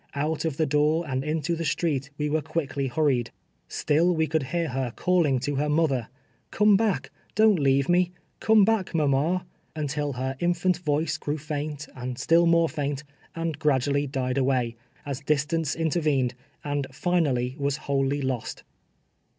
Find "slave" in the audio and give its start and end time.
4.73-4.83